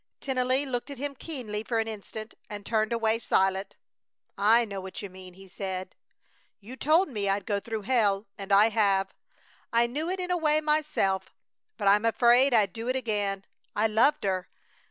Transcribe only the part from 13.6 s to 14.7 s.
I loved her!